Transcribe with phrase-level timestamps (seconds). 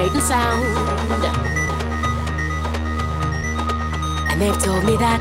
[0.00, 0.64] straight and sound,
[4.30, 5.20] and they've told me that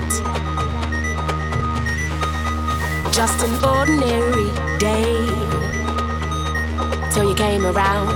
[3.11, 5.27] just an ordinary day
[7.11, 8.09] till you came around,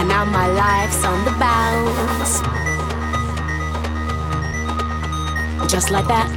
[0.00, 2.40] and now my life's on the bounce,
[5.70, 6.28] just like that.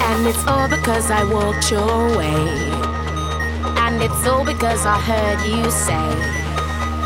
[0.00, 2.72] And it's all because I walked your way.
[3.84, 6.43] And it's all because I heard you say.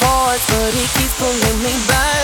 [0.00, 2.23] Forwards, but he keeps pulling me backwards.